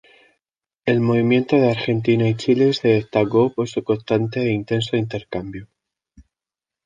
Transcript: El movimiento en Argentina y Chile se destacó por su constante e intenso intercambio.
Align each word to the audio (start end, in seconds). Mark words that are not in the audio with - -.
El 0.83 0.99
movimiento 0.99 1.55
en 1.57 1.65
Argentina 1.69 2.27
y 2.27 2.33
Chile 2.35 2.73
se 2.73 2.87
destacó 2.87 3.53
por 3.53 3.69
su 3.69 3.83
constante 3.83 4.39
e 4.41 4.51
intenso 4.51 4.97
intercambio. 4.97 5.69